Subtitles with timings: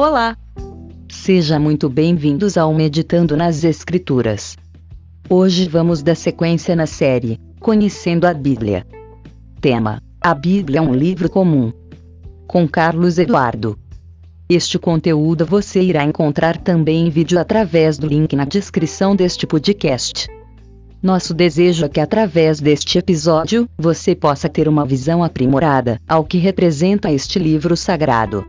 [0.00, 0.34] Olá!
[1.10, 4.56] Seja muito bem-vindos ao Meditando nas Escrituras.
[5.28, 8.86] Hoje vamos dar sequência na série Conhecendo a Bíblia.
[9.60, 11.70] Tema: A Bíblia é um livro comum.
[12.46, 13.78] Com Carlos Eduardo.
[14.48, 20.28] Este conteúdo você irá encontrar também em vídeo através do link na descrição deste podcast.
[21.02, 26.38] Nosso desejo é que através deste episódio, você possa ter uma visão aprimorada ao que
[26.38, 28.46] representa este livro sagrado.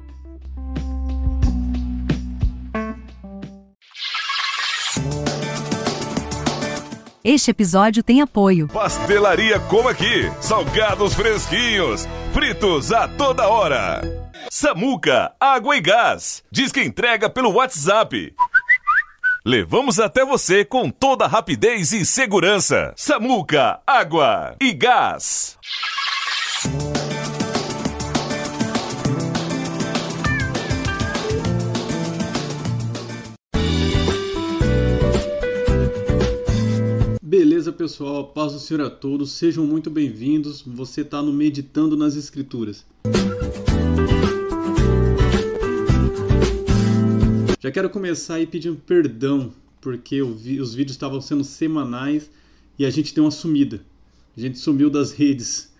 [7.23, 8.67] Este episódio tem apoio.
[8.67, 10.31] Pastelaria Como Aqui.
[10.41, 12.07] Salgados fresquinhos.
[12.33, 14.01] Fritos a toda hora.
[14.49, 16.43] Samuca, água e gás.
[16.51, 18.33] Diz que entrega pelo WhatsApp.
[19.45, 22.91] Levamos até você com toda rapidez e segurança.
[22.95, 25.59] Samuca, água e gás.
[37.61, 38.25] Beleza, pessoal?
[38.29, 39.33] Paz do Senhor a todos.
[39.33, 40.63] Sejam muito bem-vindos.
[40.63, 42.83] Você está no Meditando nas Escrituras.
[47.59, 52.31] Já quero começar aí pedindo perdão, porque vi, os vídeos estavam sendo semanais
[52.79, 53.85] e a gente deu uma sumida.
[54.35, 55.71] A gente sumiu das redes.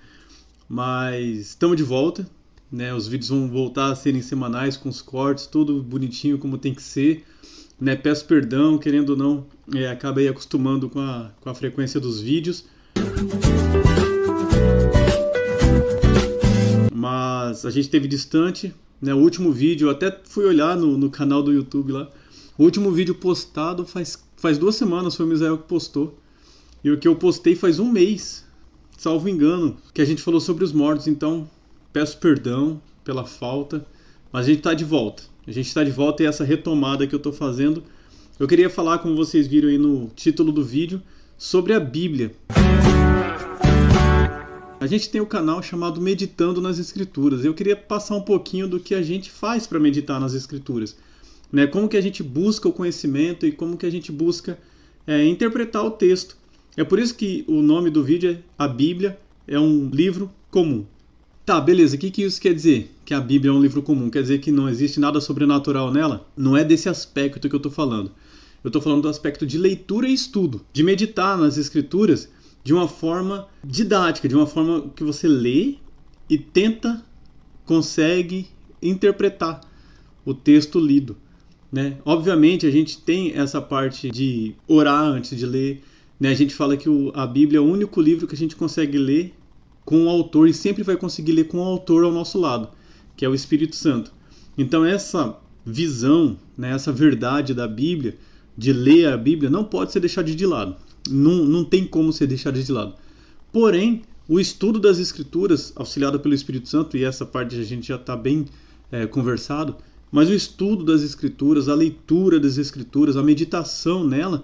[0.69, 2.29] Mas estamos de volta,
[2.71, 2.93] né?
[2.93, 6.83] Os vídeos vão voltar a serem semanais com os cortes, tudo bonitinho como tem que
[6.83, 7.25] ser.
[7.81, 7.95] Né?
[7.95, 12.63] Peço perdão, querendo ou não, é, acabei acostumando com a, com a frequência dos vídeos.
[16.93, 18.71] Mas a gente teve distante,
[19.01, 19.15] né?
[19.15, 22.07] O último vídeo, eu até fui olhar no, no canal do YouTube lá.
[22.55, 26.19] O último vídeo postado faz, faz duas semanas, foi o Misael que postou.
[26.83, 28.45] E o que eu postei faz um mês,
[28.95, 31.07] salvo engano, que a gente falou sobre os mortos.
[31.07, 31.49] Então,
[31.91, 33.83] peço perdão pela falta,
[34.31, 35.30] mas a gente está de volta.
[35.47, 37.83] A gente está de volta e essa retomada que eu estou fazendo.
[38.39, 41.01] Eu queria falar, como vocês viram aí no título do vídeo,
[41.35, 42.31] sobre a Bíblia.
[44.79, 47.43] A gente tem o um canal chamado Meditando nas Escrituras.
[47.43, 50.95] Eu queria passar um pouquinho do que a gente faz para meditar nas Escrituras.
[51.51, 51.65] Né?
[51.65, 54.59] Como que a gente busca o conhecimento e como que a gente busca
[55.07, 56.37] é, interpretar o texto.
[56.77, 60.85] É por isso que o nome do vídeo é A Bíblia é um livro comum.
[61.51, 61.97] Tá, beleza.
[61.97, 62.89] O que, que isso quer dizer?
[63.03, 64.09] Que a Bíblia é um livro comum.
[64.09, 66.25] Quer dizer que não existe nada sobrenatural nela?
[66.33, 68.09] Não é desse aspecto que eu estou falando.
[68.63, 72.29] Eu estou falando do aspecto de leitura e estudo, de meditar nas Escrituras
[72.63, 75.75] de uma forma didática, de uma forma que você lê
[76.29, 77.03] e tenta,
[77.65, 78.47] consegue
[78.81, 79.59] interpretar
[80.23, 81.17] o texto lido.
[81.69, 81.97] Né?
[82.05, 85.83] Obviamente, a gente tem essa parte de orar antes de ler.
[86.17, 86.29] Né?
[86.29, 88.97] A gente fala que o, a Bíblia é o único livro que a gente consegue
[88.97, 89.33] ler
[89.85, 92.69] com o autor e sempre vai conseguir ler com o autor ao nosso lado,
[93.15, 94.11] que é o Espírito Santo.
[94.57, 98.17] Então essa visão, né, essa verdade da Bíblia,
[98.57, 100.75] de ler a Bíblia, não pode ser deixada de lado.
[101.09, 102.93] Não, não tem como ser deixada de lado.
[103.51, 107.95] Porém, o estudo das Escrituras, auxiliado pelo Espírito Santo, e essa parte a gente já
[107.95, 108.45] está bem
[108.91, 109.75] é, conversado,
[110.11, 114.43] mas o estudo das Escrituras, a leitura das Escrituras, a meditação nela,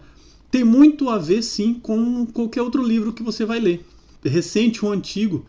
[0.49, 3.85] tem muito a ver sim com qualquer outro livro que você vai ler
[4.23, 5.45] recente ou antigo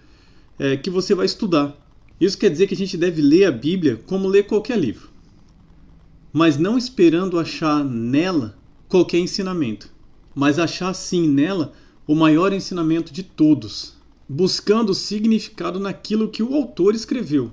[0.59, 1.77] é, que você vai estudar.
[2.21, 5.09] Isso quer dizer que a gente deve ler a Bíblia como ler qualquer livro,
[6.33, 8.59] mas não esperando achar nela
[8.89, 9.89] qualquer ensinamento,
[10.35, 11.73] mas achar sim nela
[12.07, 13.95] o maior ensinamento de todos,
[14.29, 17.53] buscando significado naquilo que o autor escreveu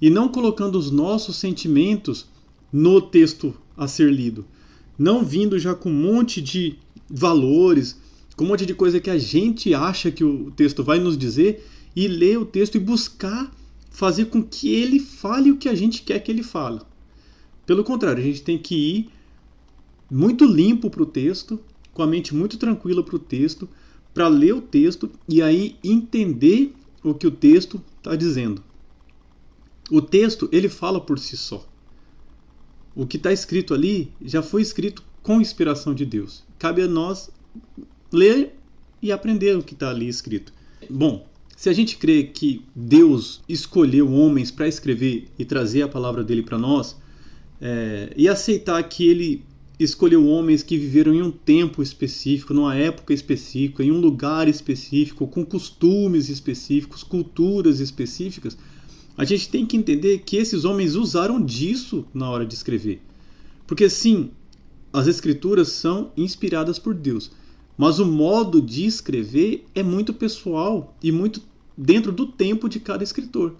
[0.00, 2.26] e não colocando os nossos sentimentos
[2.72, 4.46] no texto a ser lido,
[4.98, 6.76] não vindo já com um monte de
[7.08, 8.00] valores,
[8.38, 11.66] com um monte de coisa que a gente acha que o texto vai nos dizer
[11.94, 13.52] e ler o texto e buscar
[13.90, 16.80] fazer com que ele fale o que a gente quer que ele fale.
[17.66, 19.10] Pelo contrário, a gente tem que ir
[20.08, 21.58] muito limpo para o texto,
[21.92, 23.68] com a mente muito tranquila para o texto,
[24.14, 26.72] para ler o texto e aí entender
[27.02, 28.62] o que o texto está dizendo.
[29.90, 31.68] O texto ele fala por si só.
[32.94, 36.44] O que está escrito ali já foi escrito com inspiração de Deus.
[36.56, 37.32] Cabe a nós
[38.12, 38.54] ler
[39.02, 40.52] e aprender o que está ali escrito.
[40.88, 41.26] Bom,
[41.56, 46.42] se a gente crê que Deus escolheu homens para escrever e trazer a palavra dele
[46.42, 46.96] para nós,
[47.60, 49.44] é, e aceitar que ele
[49.78, 55.26] escolheu homens que viveram em um tempo específico, numa época específica, em um lugar específico,
[55.26, 58.56] com costumes específicos, culturas específicas,
[59.16, 63.00] a gente tem que entender que esses homens usaram disso na hora de escrever.
[63.66, 64.30] Porque sim,
[64.92, 67.30] as escrituras são inspiradas por Deus.
[67.78, 71.40] Mas o modo de escrever é muito pessoal e muito
[71.76, 73.54] dentro do tempo de cada escritor.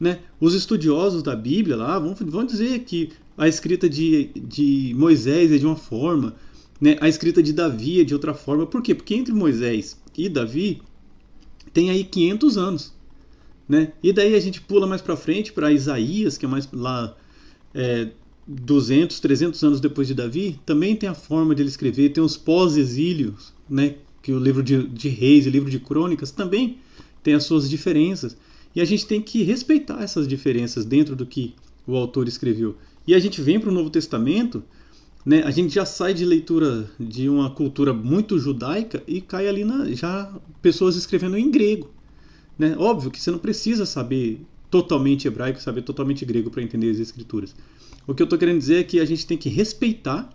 [0.00, 0.20] Né?
[0.40, 5.58] Os estudiosos da Bíblia lá vão, vão dizer que a escrita de, de Moisés é
[5.58, 6.34] de uma forma,
[6.80, 6.96] né?
[6.98, 8.66] a escrita de Davi é de outra forma.
[8.66, 8.94] Por quê?
[8.94, 10.80] Porque entre Moisés e Davi
[11.74, 12.94] tem aí 500 anos.
[13.68, 13.92] Né?
[14.02, 17.14] E daí a gente pula mais para frente para Isaías, que é mais lá
[17.74, 18.08] é,
[18.46, 22.36] 200, 300 anos depois de Davi, também tem a forma de ele escrever, tem os
[22.36, 23.96] pós-exílios, né?
[24.22, 26.78] que o livro de, de Reis e o livro de Crônicas também
[27.22, 28.36] tem as suas diferenças.
[28.74, 31.54] E a gente tem que respeitar essas diferenças dentro do que
[31.86, 32.76] o autor escreveu.
[33.06, 34.62] E a gente vem para o Novo Testamento,
[35.26, 39.64] né, a gente já sai de leitura de uma cultura muito judaica e cai ali
[39.64, 41.90] na, já pessoas escrevendo em grego.
[42.58, 42.76] Né?
[42.78, 44.40] Óbvio que você não precisa saber
[44.70, 47.54] totalmente hebraico, saber totalmente grego para entender as escrituras.
[48.06, 50.32] O que eu estou querendo dizer é que a gente tem que respeitar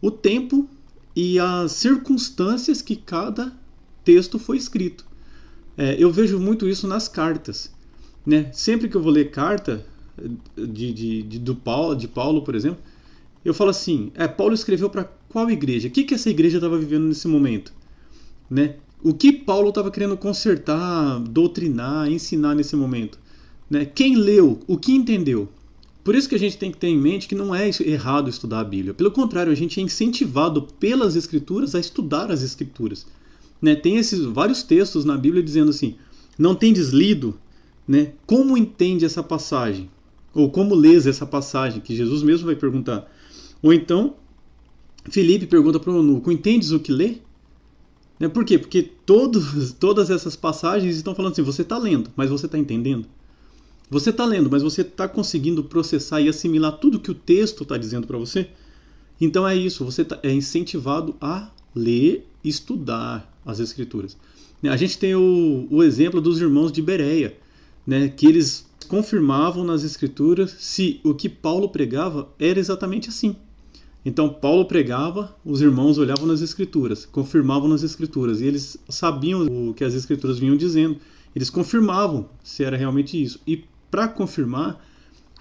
[0.00, 0.68] o tempo
[1.14, 3.52] e as circunstâncias que cada
[4.04, 5.06] texto foi escrito.
[5.76, 7.72] É, eu vejo muito isso nas cartas.
[8.24, 8.50] Né?
[8.52, 9.86] Sempre que eu vou ler carta
[10.56, 12.82] de, de, de, do Paulo, de Paulo, por exemplo,
[13.44, 15.88] eu falo assim: é, Paulo escreveu para qual igreja?
[15.88, 17.72] O que, que essa igreja estava vivendo nesse momento?
[18.50, 18.76] Né?
[19.02, 23.18] O que Paulo estava querendo consertar, doutrinar, ensinar nesse momento?
[23.70, 23.84] Né?
[23.84, 24.60] Quem leu?
[24.66, 25.48] O que entendeu?
[26.08, 28.60] Por isso que a gente tem que ter em mente que não é errado estudar
[28.60, 28.94] a Bíblia.
[28.94, 33.06] Pelo contrário, a gente é incentivado pelas Escrituras a estudar as Escrituras.
[33.60, 33.74] Né?
[33.74, 35.96] Tem esses vários textos na Bíblia dizendo assim:
[36.38, 37.38] não tendes lido,
[37.86, 38.12] né?
[38.24, 39.90] Como entende essa passagem?
[40.32, 41.82] Ou como lês essa passagem?
[41.82, 43.06] Que Jesus mesmo vai perguntar.
[43.60, 44.14] Ou então,
[45.10, 47.16] Felipe pergunta para o eunuco: entendes o que lê?
[48.18, 48.30] Né?
[48.30, 48.58] Por quê?
[48.58, 53.06] Porque todos, todas essas passagens estão falando assim: você está lendo, mas você está entendendo?
[53.90, 57.78] Você está lendo, mas você está conseguindo processar e assimilar tudo que o texto está
[57.78, 58.48] dizendo para você?
[59.20, 64.16] Então é isso, você tá, é incentivado a ler, estudar as escrituras.
[64.62, 67.36] A gente tem o, o exemplo dos irmãos de Bereia,
[67.86, 73.36] né, que eles confirmavam nas escrituras se o que Paulo pregava era exatamente assim.
[74.04, 79.74] Então Paulo pregava, os irmãos olhavam nas escrituras, confirmavam nas escrituras, e eles sabiam o
[79.74, 80.98] que as escrituras vinham dizendo.
[81.34, 83.40] Eles confirmavam se era realmente isso.
[83.46, 84.84] E para confirmar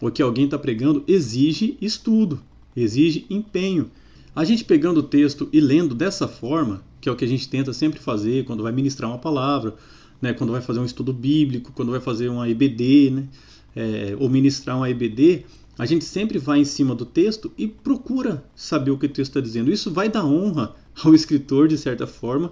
[0.01, 2.41] o que alguém está pregando, exige estudo,
[2.75, 3.89] exige empenho.
[4.35, 7.49] A gente pegando o texto e lendo dessa forma, que é o que a gente
[7.49, 9.75] tenta sempre fazer quando vai ministrar uma palavra,
[10.21, 13.27] né, quando vai fazer um estudo bíblico, quando vai fazer uma EBD, né,
[13.75, 15.45] é, ou ministrar uma EBD,
[15.77, 19.31] a gente sempre vai em cima do texto e procura saber o que o texto
[19.31, 19.71] está dizendo.
[19.71, 22.51] Isso vai dar honra ao escritor, de certa forma,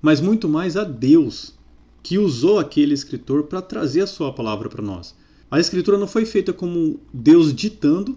[0.00, 1.54] mas muito mais a Deus,
[2.02, 5.14] que usou aquele escritor para trazer a sua palavra para nós.
[5.50, 8.16] A escritura não foi feita como Deus ditando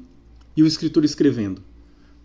[0.55, 1.61] e o escritor escrevendo.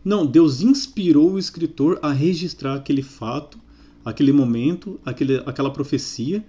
[0.05, 3.59] Não, Deus inspirou o escritor a registrar aquele fato,
[4.05, 6.45] aquele momento, aquele, aquela profecia,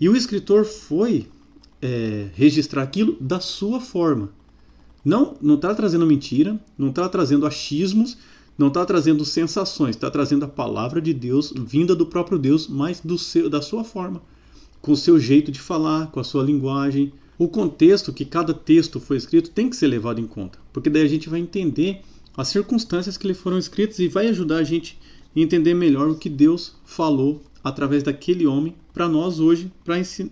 [0.00, 1.26] e o escritor foi
[1.80, 4.30] é, registrar aquilo da sua forma.
[5.04, 8.18] Não não está trazendo mentira, não está trazendo achismos,
[8.56, 13.00] não está trazendo sensações, está trazendo a palavra de Deus vinda do próprio Deus, mas
[13.00, 14.20] do seu, da sua forma,
[14.82, 17.12] com o seu jeito de falar, com a sua linguagem.
[17.38, 21.02] O contexto que cada texto foi escrito tem que ser levado em conta, porque daí
[21.02, 22.00] a gente vai entender
[22.36, 24.98] as circunstâncias que lhe foram escritas e vai ajudar a gente
[25.36, 29.70] a entender melhor o que Deus falou através daquele homem para nós hoje,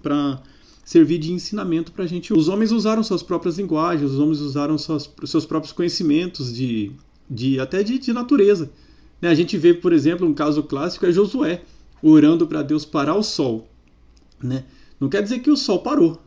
[0.03, 0.43] para
[0.85, 2.33] servir de ensinamento para a gente.
[2.33, 6.91] Os homens usaram suas próprias linguagens, os homens usaram suas, seus próprios conhecimentos de,
[7.31, 8.71] de até de, de natureza.
[9.21, 9.29] Né?
[9.29, 11.63] A gente vê, por exemplo, um caso clássico é Josué
[12.03, 13.69] orando para Deus parar o sol.
[14.43, 14.65] Né?
[15.01, 16.21] Não quer dizer que o sol parou,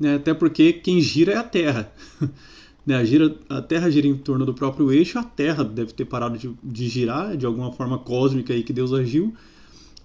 [0.00, 0.14] né?
[0.14, 1.92] até porque quem gira é a Terra.
[2.86, 2.96] né?
[2.96, 6.38] a, gira, a Terra gira em torno do próprio eixo, a Terra deve ter parado
[6.38, 9.34] de, de girar de alguma forma cósmica aí que Deus agiu,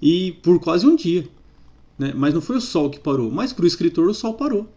[0.02, 1.26] e por quase um dia.
[1.98, 2.14] Né?
[2.14, 4.70] Mas não foi o Sol que parou, mas para o escritor o Sol parou.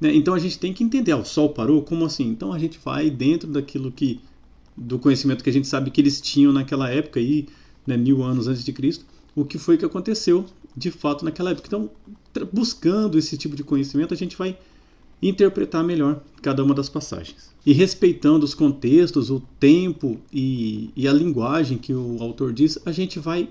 [0.00, 0.14] Né?
[0.14, 1.80] Então a gente tem que entender, ah, o Sol parou?
[1.82, 2.28] Como assim?
[2.28, 4.20] Então a gente vai dentro daquilo que
[4.76, 7.48] do conhecimento que a gente sabe que eles tinham naquela época aí,
[7.84, 10.46] né, mil anos antes de Cristo, o que foi que aconteceu
[10.76, 11.66] de fato naquela época.
[11.66, 11.90] Então,
[12.44, 14.58] buscando esse tipo de conhecimento, a gente vai
[15.20, 17.52] interpretar melhor cada uma das passagens.
[17.66, 22.92] E respeitando os contextos, o tempo e, e a linguagem que o autor diz, a
[22.92, 23.48] gente vai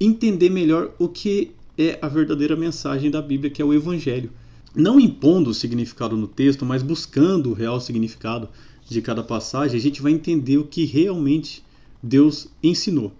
[0.00, 4.30] entender melhor o que é a verdadeira mensagem da Bíblia, que é o Evangelho.
[4.74, 8.48] Não impondo o significado no texto, mas buscando o real significado
[8.88, 11.62] de cada passagem, a gente vai entender o que realmente
[12.02, 13.12] Deus ensinou.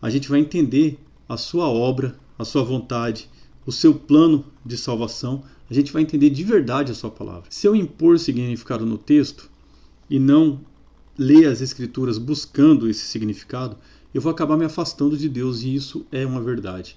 [0.00, 3.28] A gente vai entender a sua obra, a sua vontade,
[3.64, 5.42] o seu plano de salvação.
[5.70, 7.44] A gente vai entender de verdade a sua palavra.
[7.50, 9.50] Se eu impor significado no texto
[10.08, 10.60] e não
[11.16, 13.76] ler as escrituras buscando esse significado,
[14.12, 16.96] eu vou acabar me afastando de Deus e isso é uma verdade.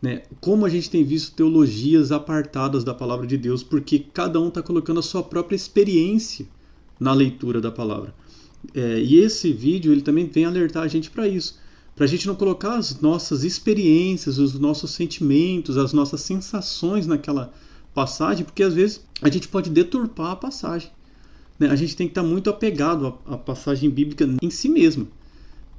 [0.00, 0.22] Né?
[0.40, 4.62] Como a gente tem visto teologias apartadas da palavra de Deus, porque cada um está
[4.62, 6.46] colocando a sua própria experiência
[6.98, 8.14] na leitura da palavra.
[8.74, 11.58] É, e esse vídeo ele também vem alertar a gente para isso,
[11.94, 17.52] para a gente não colocar as nossas experiências, os nossos sentimentos, as nossas sensações naquela
[17.94, 20.90] passagem, porque às vezes a gente pode deturpar a passagem.
[21.58, 21.68] Né?
[21.68, 25.06] A gente tem que estar tá muito apegado à, à passagem bíblica em si mesma.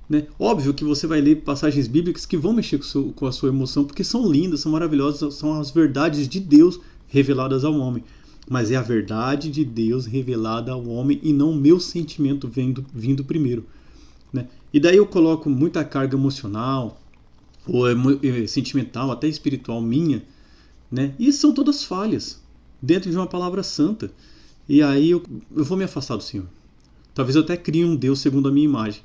[0.07, 0.27] Né?
[0.37, 3.49] Óbvio que você vai ler passagens bíblicas que vão mexer com, seu, com a sua
[3.49, 8.03] emoção, porque são lindas, são maravilhosas, são as verdades de Deus reveladas ao homem.
[8.49, 12.85] Mas é a verdade de Deus revelada ao homem e não o meu sentimento vindo,
[12.93, 13.65] vindo primeiro.
[14.33, 14.47] Né?
[14.73, 16.99] E daí eu coloco muita carga emocional,
[17.67, 17.85] ou
[18.47, 20.23] sentimental, até espiritual minha,
[20.91, 21.13] né?
[21.17, 22.41] e são todas falhas
[22.81, 24.11] dentro de uma palavra santa.
[24.67, 25.23] E aí eu,
[25.55, 26.47] eu vou me afastar do Senhor.
[27.13, 29.01] Talvez eu até crie um Deus segundo a minha imagem.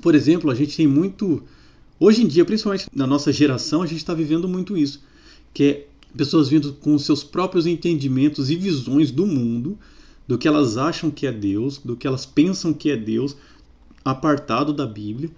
[0.00, 1.42] Por exemplo, a gente tem muito.
[1.98, 5.02] Hoje em dia, principalmente na nossa geração, a gente está vivendo muito isso.
[5.52, 5.86] Que é
[6.16, 9.78] pessoas vindo com seus próprios entendimentos e visões do mundo,
[10.26, 13.36] do que elas acham que é Deus, do que elas pensam que é Deus,
[14.04, 15.30] apartado da Bíblia.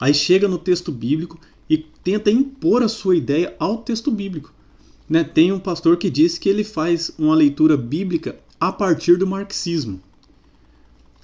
[0.00, 4.52] Aí chega no texto bíblico e tenta impor a sua ideia ao texto bíblico.
[5.08, 5.24] Né?
[5.24, 10.00] Tem um pastor que diz que ele faz uma leitura bíblica a partir do marxismo.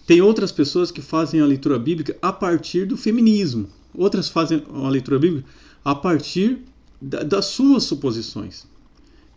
[0.06, 3.68] Tem outras pessoas que fazem a leitura bíblica a partir do feminismo.
[3.94, 5.48] Outras fazem a leitura bíblica
[5.84, 6.60] a partir
[7.00, 8.66] da, das suas suposições.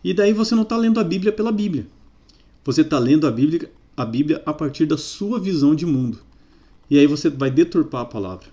[0.02, 1.86] E daí você não está lendo a Bíblia pela Bíblia.
[2.64, 6.18] Você está lendo a Bíblia, a Bíblia a partir da sua visão de mundo.
[6.90, 8.46] E aí você vai deturpar a palavra,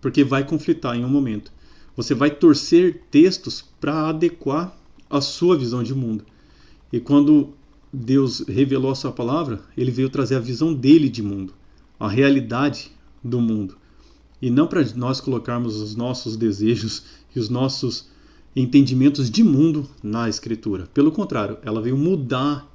[0.00, 1.52] porque vai conflitar em um momento.
[1.96, 4.76] Você vai torcer textos para adequar
[5.10, 6.24] a sua visão de mundo.
[6.92, 7.54] E quando
[7.92, 11.54] Deus revelou a sua palavra, ele veio trazer a visão dele de mundo,
[11.98, 12.92] a realidade
[13.22, 13.76] do mundo.
[14.40, 17.04] E não para nós colocarmos os nossos desejos
[17.34, 18.08] e os nossos
[18.54, 20.86] entendimentos de mundo na escritura.
[20.92, 22.68] Pelo contrário, ela veio mudar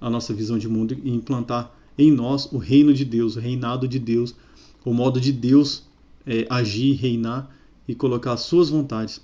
[0.00, 3.86] a nossa visão de mundo e implantar em nós o reino de Deus, o reinado
[3.86, 4.34] de Deus,
[4.84, 5.84] o modo de Deus
[6.26, 7.50] é, agir, reinar
[7.86, 9.20] e colocar as suas vontades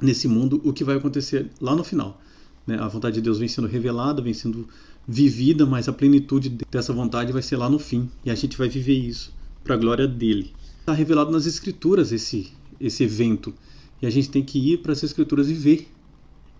[0.00, 2.20] nesse mundo, o que vai acontecer lá no final.
[2.66, 2.78] Né?
[2.78, 4.68] A vontade de Deus vem sendo revelada, vem sendo
[5.06, 8.10] vivida, mas a plenitude dessa vontade vai ser lá no fim.
[8.24, 9.32] E a gente vai viver isso
[9.62, 10.52] para a glória dele.
[10.80, 13.54] Está revelado nas Escrituras esse, esse evento.
[14.02, 15.88] E a gente tem que ir para as Escrituras e ver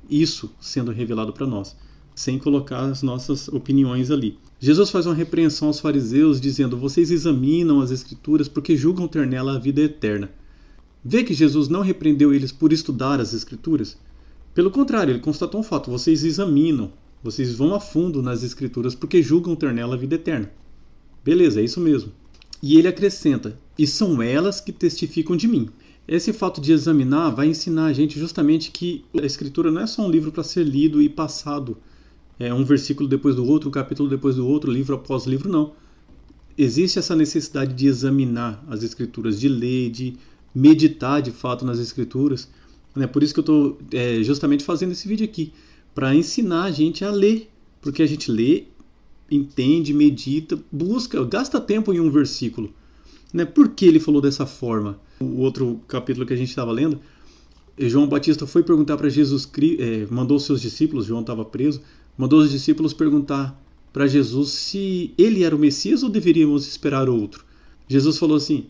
[0.08, 1.76] isso sendo revelado para nós,
[2.16, 4.38] sem colocar as nossas opiniões ali.
[4.58, 9.54] Jesus faz uma repreensão aos fariseus, dizendo: Vocês examinam as Escrituras porque julgam ter nela
[9.54, 10.30] a vida eterna.
[11.04, 13.98] Vê que Jesus não repreendeu eles por estudar as Escrituras?
[14.54, 16.90] Pelo contrário, ele constatou um fato: vocês examinam,
[17.22, 20.50] vocês vão a fundo nas Escrituras porque julgam ter nela a vida eterna.
[21.22, 22.10] Beleza, é isso mesmo.
[22.62, 25.68] E ele acrescenta: E são elas que testificam de mim.
[26.08, 30.06] Esse fato de examinar vai ensinar a gente justamente que a Escritura não é só
[30.06, 31.76] um livro para ser lido e passado,
[32.38, 35.72] é um versículo depois do outro, um capítulo depois do outro, livro após livro, não.
[36.56, 40.14] Existe essa necessidade de examinar as Escrituras, de ler, de
[40.54, 42.48] meditar de fato nas Escrituras.
[42.96, 45.52] É por isso que eu estou é, justamente fazendo esse vídeo aqui,
[45.94, 47.50] para ensinar a gente a ler,
[47.80, 48.64] porque a gente lê,
[49.30, 52.72] entende, medita, busca, gasta tempo em um versículo.
[53.32, 53.44] Né?
[53.44, 54.98] Por que ele falou dessa forma?
[55.20, 57.00] O outro capítulo que a gente estava lendo,
[57.78, 61.82] João Batista foi perguntar para Jesus, é, mandou seus discípulos, João estava preso,
[62.16, 63.60] mandou os discípulos perguntar
[63.92, 67.44] para Jesus se ele era o Messias ou deveríamos esperar outro.
[67.88, 68.66] Jesus falou assim: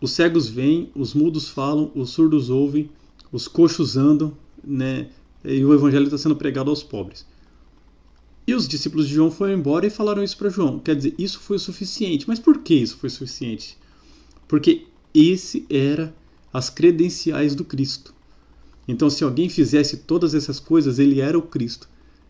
[0.00, 2.90] os cegos vêm, os mudos falam, os surdos ouvem,
[3.32, 5.08] os coxos andam, né?
[5.44, 7.26] E o evangelho está sendo pregado aos pobres.
[8.46, 10.78] E os discípulos de João foram embora e falaram isso para João.
[10.78, 12.28] Quer dizer, isso foi o suficiente.
[12.28, 13.78] Mas por que isso foi suficiente?
[14.46, 16.14] Porque esse era
[16.52, 18.14] as credenciais do Cristo.
[18.86, 21.88] Então, se alguém fizesse todas essas coisas, ele era o Cristo.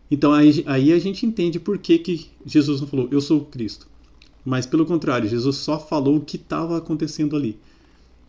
[0.09, 3.45] Então, aí, aí a gente entende por que, que Jesus não falou, eu sou o
[3.45, 3.87] Cristo.
[4.45, 7.57] Mas, pelo contrário, Jesus só falou o que estava acontecendo ali.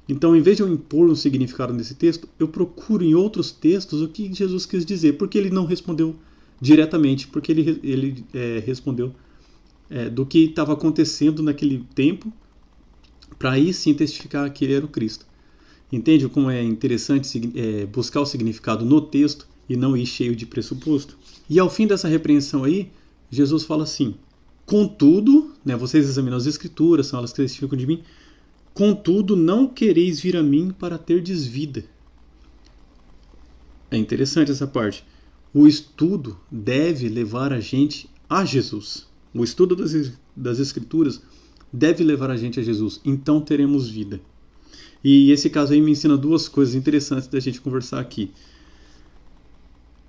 [0.09, 4.01] Então, em vez de eu impor um significado nesse texto, eu procuro em outros textos
[4.01, 5.15] o que Jesus quis dizer.
[5.15, 6.15] Porque ele não respondeu
[6.61, 9.13] diretamente, porque ele, ele é, respondeu
[9.91, 12.33] é, do que estava acontecendo naquele tempo
[13.39, 15.27] para aí sim testificar que ele era o Cristo.
[15.93, 20.47] Entende como é interessante é, buscar o significado no texto e não ir cheio de
[20.47, 21.17] pressuposto?
[21.49, 22.91] E ao fim dessa repreensão aí,
[23.31, 24.15] Jesus fala assim:
[24.65, 28.03] Contudo, né, vocês examinam as Escrituras, são elas que testificam de mim.
[28.75, 31.85] Contudo, não quereis vir a mim para ter desvida.
[33.91, 35.05] É interessante essa parte.
[35.55, 39.07] O estudo deve levar a gente a Jesus.
[39.33, 41.23] O estudo das, das Escrituras
[41.73, 43.01] deve levar a gente a Jesus.
[43.05, 44.21] Então teremos vida.
[45.03, 48.31] E esse caso aí me ensina duas coisas interessantes da gente conversar aqui.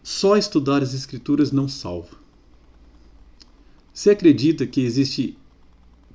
[0.07, 2.15] Só estudar as Escrituras não salva.
[3.93, 5.37] Você acredita que existe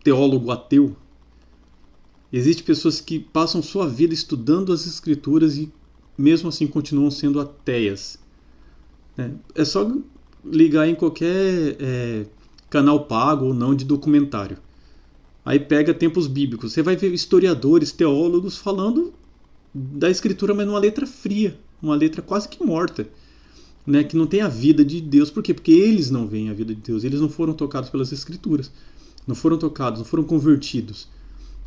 [0.03, 0.97] teólogo ateu?
[2.33, 5.71] Existem pessoas que passam sua vida estudando as Escrituras e
[6.17, 8.19] mesmo assim continuam sendo ateias.
[9.19, 9.87] É, é só
[10.43, 12.25] ligar em qualquer é,
[12.71, 14.57] canal pago ou não de documentário.
[15.45, 16.73] Aí pega tempos bíblicos.
[16.73, 19.13] Você vai ver historiadores, teólogos falando
[19.75, 23.07] da escritura, mas numa letra fria, uma letra quase que morta,
[23.87, 24.05] né?
[24.05, 25.31] que não tem a vida de Deus.
[25.31, 25.53] Por quê?
[25.53, 27.05] Porque eles não veem a vida de Deus.
[27.05, 28.71] Eles não foram tocados pelas escrituras.
[29.27, 31.09] Não foram tocados, não foram convertidos.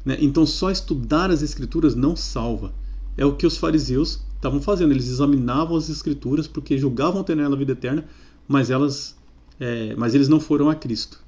[0.04, 0.18] Né?
[0.20, 2.74] Então só estudar as escrituras não salva.
[3.18, 4.92] É o que os fariseus estavam fazendo.
[4.92, 8.06] Eles examinavam as escrituras porque julgavam ter nela a vida eterna,
[8.48, 9.16] mas elas,
[9.60, 11.24] é, mas eles não foram a Cristo.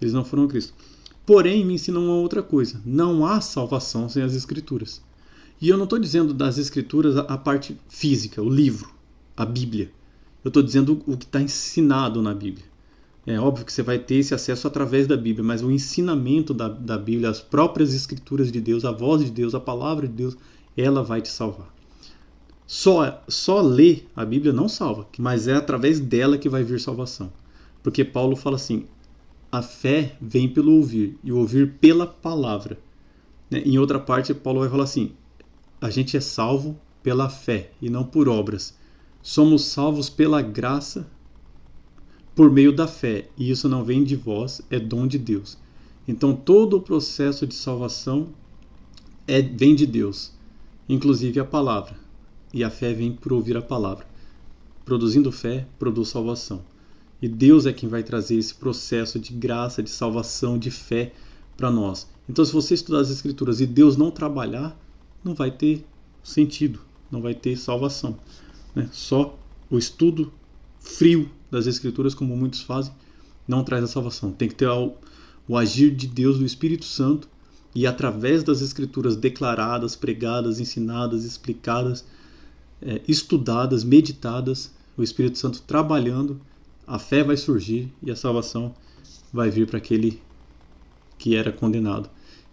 [0.00, 0.74] Eles não foram a Cristo.
[1.24, 5.00] Porém, me ensinam uma outra coisa: não há salvação sem as escrituras.
[5.60, 8.90] E eu não estou dizendo das escrituras a, parte física, o livro,
[9.36, 9.92] a Bíblia.
[10.44, 12.64] Eu estou dizendo o que está ensinado na Bíblia.
[13.24, 16.68] É óbvio que você vai ter esse acesso através da Bíblia, mas o ensinamento da,
[16.68, 20.36] da Bíblia, as próprias escrituras de Deus, a voz de Deus, a palavra de Deus,
[20.76, 21.72] ela vai te salvar.
[22.66, 27.32] Só, só ler a Bíblia não salva, mas é através dela que vai vir salvação.
[27.82, 28.86] Porque Paulo fala assim:
[29.52, 32.78] a fé vem pelo ouvir, e o ouvir pela palavra.
[33.50, 33.62] Né?
[33.64, 35.12] Em outra parte, Paulo vai falar assim:
[35.80, 38.74] a gente é salvo pela fé e não por obras.
[39.22, 41.06] Somos salvos pela graça
[42.34, 45.56] por meio da fé, e isso não vem de vós, é dom de Deus.
[46.08, 48.28] Então todo o processo de salvação
[49.26, 50.32] é vem de Deus,
[50.88, 51.96] inclusive a palavra.
[52.52, 54.06] E a fé vem por ouvir a palavra.
[54.84, 56.64] Produzindo fé, produz salvação.
[57.20, 61.12] E Deus é quem vai trazer esse processo de graça, de salvação, de fé
[61.56, 62.10] para nós.
[62.28, 64.76] Então, se você estudar as Escrituras e Deus não trabalhar,
[65.22, 65.86] não vai ter
[66.22, 68.18] sentido, não vai ter salvação.
[68.74, 68.88] Né?
[68.92, 69.38] Só
[69.70, 70.32] o estudo
[70.80, 72.92] frio das Escrituras, como muitos fazem,
[73.46, 74.32] não traz a salvação.
[74.32, 74.94] Tem que ter o,
[75.48, 77.28] o agir de Deus, do Espírito Santo,
[77.74, 82.04] e através das Escrituras declaradas, pregadas, ensinadas, explicadas,
[82.80, 86.40] é, estudadas, meditadas, o Espírito Santo trabalhando,
[86.86, 88.74] a fé vai surgir e a salvação
[89.32, 90.20] vai vir para aquele
[91.16, 92.10] que era condenado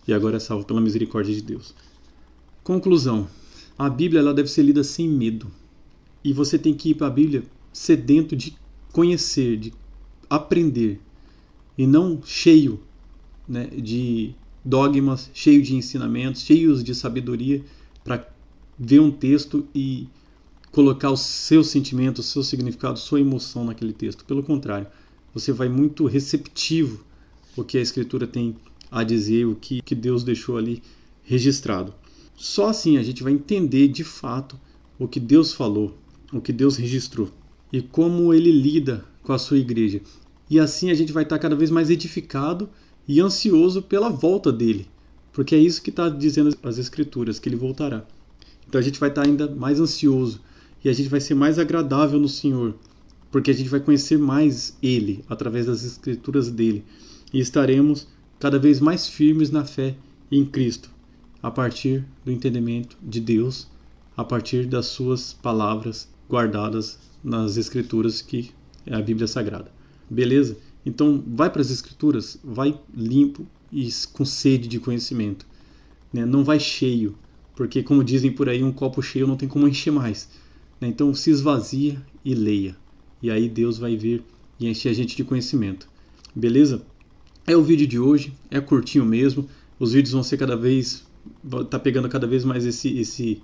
[0.08, 1.74] e agora é salvo pela misericórdia de Deus.
[2.64, 3.28] Conclusão:
[3.78, 5.52] a Bíblia ela deve ser lida sem medo
[6.24, 8.56] e você tem que ir para a Bíblia sedento de
[8.92, 9.74] conhecer, de
[10.30, 11.00] aprender
[11.78, 12.80] e não cheio
[13.48, 17.64] né, de dogmas, cheio de ensinamentos, cheios de sabedoria
[18.04, 18.28] para
[18.78, 20.08] ver um texto e
[20.72, 24.26] colocar o seu sentimento, o seu significado, sua emoção naquele texto.
[24.26, 24.88] Pelo contrário,
[25.34, 27.04] você vai muito receptivo
[27.56, 28.56] o que a Escritura tem
[28.92, 30.82] a dizer, o que, que Deus deixou ali
[31.24, 31.94] registrado.
[32.36, 34.60] Só assim a gente vai entender de fato
[34.98, 35.98] o que Deus falou,
[36.32, 37.30] o que Deus registrou
[37.72, 40.02] e como ele lida com a sua igreja.
[40.50, 42.70] E assim a gente vai estar cada vez mais edificado
[43.08, 44.88] e ansioso pela volta dele,
[45.32, 48.06] porque é isso que está dizendo as Escrituras, que ele voltará.
[48.68, 50.42] Então a gente vai estar ainda mais ansioso
[50.84, 52.76] e a gente vai ser mais agradável no Senhor,
[53.32, 56.84] porque a gente vai conhecer mais Ele através das Escrituras dele
[57.34, 58.08] e estaremos
[58.40, 59.96] cada vez mais firmes na fé
[60.32, 60.90] em Cristo,
[61.42, 63.68] a partir do entendimento de Deus,
[64.16, 68.52] a partir das Suas palavras guardadas nas Escrituras que
[68.86, 69.72] é a Bíblia Sagrada.
[70.10, 70.58] Beleza?
[70.86, 75.46] Então vai para as Escrituras, vai limpo e com sede de conhecimento.
[76.14, 76.26] Né?
[76.26, 77.18] Não vai cheio,
[77.56, 80.30] porque como dizem por aí, um copo cheio não tem como encher mais.
[80.80, 80.88] Né?
[80.88, 82.76] Então se esvazia e leia.
[83.22, 84.24] E aí Deus vai vir
[84.60, 85.90] e encher a gente de conhecimento.
[86.36, 86.82] Beleza?
[87.46, 89.48] É o vídeo de hoje, é curtinho mesmo.
[89.80, 91.06] Os vídeos vão ser cada vez.
[91.70, 93.42] tá pegando cada vez mais esse, esse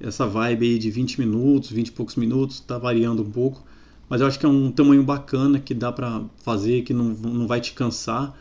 [0.00, 3.64] essa vibe aí de 20 minutos, 20 e poucos minutos, tá variando um pouco.
[4.08, 7.46] Mas eu acho que é um tamanho bacana que dá para fazer, que não, não
[7.46, 8.36] vai te cansar,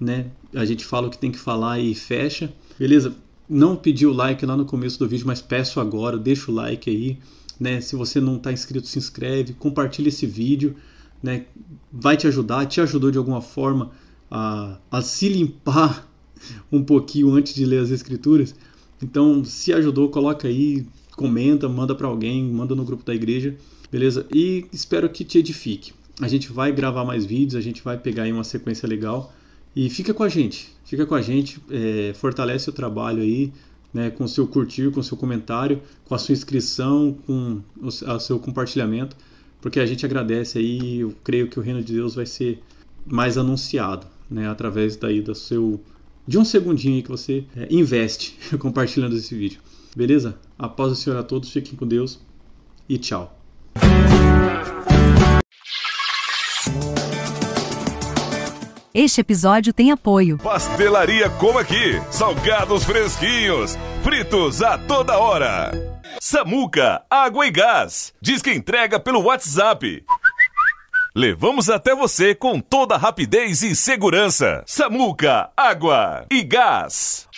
[0.00, 0.30] né?
[0.54, 2.52] A gente fala o que tem que falar e fecha.
[2.78, 3.14] Beleza?
[3.48, 6.88] Não pedi o like lá no começo do vídeo, mas peço agora, deixa o like
[6.88, 7.18] aí.
[7.58, 7.80] Né?
[7.80, 10.76] Se você não está inscrito, se inscreve, compartilha esse vídeo,
[11.22, 11.44] né?
[11.92, 13.90] vai te ajudar, te ajudou de alguma forma
[14.30, 16.08] a, a se limpar
[16.72, 18.54] um pouquinho antes de ler as escrituras.
[19.02, 23.54] Então, se ajudou, coloca aí, comenta, manda para alguém, manda no grupo da igreja,
[23.90, 24.26] beleza?
[24.34, 25.92] E espero que te edifique.
[26.20, 29.32] A gente vai gravar mais vídeos, a gente vai pegar aí uma sequência legal
[29.74, 33.52] e fica com a gente, fica com a gente, é, fortalece o trabalho aí,
[33.92, 37.90] né, com o seu curtir, com o seu comentário, com a sua inscrição, com o,
[37.90, 39.16] seu compartilhamento,
[39.60, 41.00] porque a gente agradece aí.
[41.00, 42.62] Eu creio que o reino de Deus vai ser
[43.06, 45.80] mais anunciado, né, através daí do seu
[46.30, 49.60] de um segundinho que você é, investe compartilhando esse vídeo.
[49.96, 50.38] Beleza?
[50.56, 52.20] A paz do Senhor a todos, fiquem com Deus
[52.88, 53.36] e tchau.
[58.94, 60.38] Este episódio tem apoio.
[60.38, 62.00] Pastelaria Como Aqui.
[62.12, 63.76] Salgados fresquinhos.
[64.04, 65.72] Fritos a toda hora.
[66.20, 68.12] Samuca, água e gás.
[68.20, 70.04] Diz que entrega pelo WhatsApp.
[71.14, 74.62] Levamos até você com toda rapidez e segurança.
[74.64, 77.28] Samuca, água e gás.